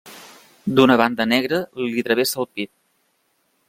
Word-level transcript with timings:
Una 0.85 0.95
banda 1.03 1.27
negra 1.33 1.61
li 1.93 2.07
travessa 2.11 2.43
el 2.45 2.53
pit. 2.55 2.77